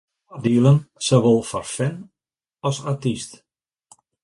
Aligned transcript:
Foardielen, 0.29 0.77
sawol 1.07 1.39
foar 1.49 1.67
fan 1.75 1.95
as 2.67 2.77
artyst. 2.91 3.31